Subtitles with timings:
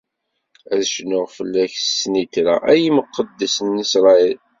[0.73, 4.39] Ad cnuɣ fell-ak s snitra, a imqeddes n Isṛayil!